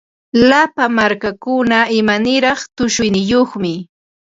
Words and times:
Llapa 0.47 0.83
markakuna 0.97 1.79
imaniraq 1.99 2.59
tushuyniyuqmi. 2.75 3.73